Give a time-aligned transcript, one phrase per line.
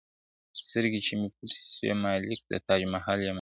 [0.65, 3.29] سترګي چي مي پټي سي مالِک د تاج محل یمه `